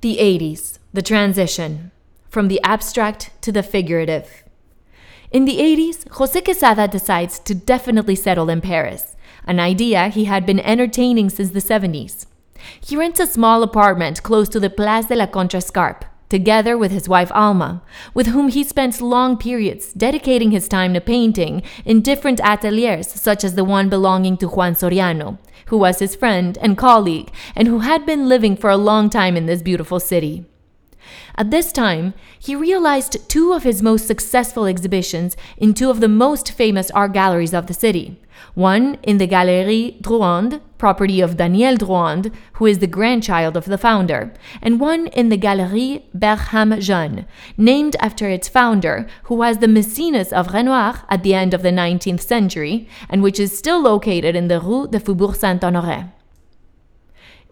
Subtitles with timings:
[0.00, 1.90] The 80s, the transition,
[2.30, 4.44] from the abstract to the figurative.
[5.30, 10.46] In the 80s, Jose Quessada decides to definitely settle in Paris, an idea he had
[10.46, 12.24] been entertaining since the 70s.
[12.80, 17.08] He rents a small apartment close to the Place de la Contrescarpe, together with his
[17.08, 17.82] wife Alma,
[18.14, 23.44] with whom he spent long periods dedicating his time to painting in different ateliers, such
[23.44, 27.80] as the one belonging to Juan Soriano, who was his friend and colleague and who
[27.80, 30.46] had been living for a long time in this beautiful city.
[31.36, 36.08] At this time, he realized two of his most successful exhibitions in two of the
[36.08, 38.20] most famous art galleries of the city.
[38.54, 43.76] One in the Galerie Drouant, property of Daniel Drouant, who is the grandchild of the
[43.76, 47.26] founder, and one in the Galerie Bernheim Jeune,
[47.58, 51.76] named after its founder, who was the Maecenas of Renoir at the end of the
[51.82, 56.10] 19th century, and which is still located in the Rue de Faubourg Saint Honoré.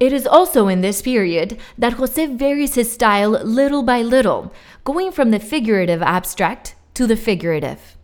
[0.01, 5.13] It is also in this period that Jose varies his style little by little, going
[5.13, 7.98] from the figurative abstract to the figurative.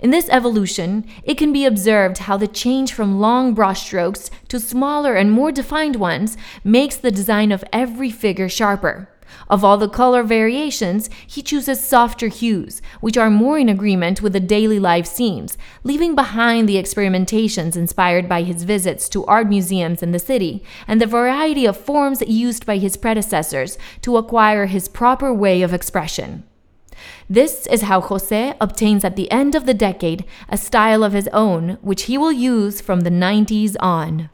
[0.00, 5.14] In this evolution, it can be observed how the change from long brushstrokes to smaller
[5.14, 9.08] and more defined ones makes the design of every figure sharper.
[9.50, 14.32] Of all the color variations, he chooses softer hues, which are more in agreement with
[14.32, 20.02] the daily life scenes, leaving behind the experimentations inspired by his visits to art museums
[20.02, 24.88] in the city and the variety of forms used by his predecessors to acquire his
[24.88, 26.44] proper way of expression.
[27.28, 31.28] This is how Jose obtains at the end of the decade a style of his
[31.28, 34.30] own, which he will use from the 90s on.